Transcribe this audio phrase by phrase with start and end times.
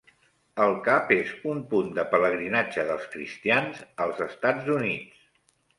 [0.63, 5.27] El Cap és un punt de pelegrinatge dels cristians als Estats Units.